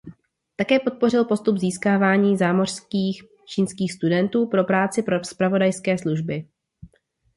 [0.55, 6.47] Také podpořil postup získávání zámořských čínských studentů pro práci pro zpravodajské služby.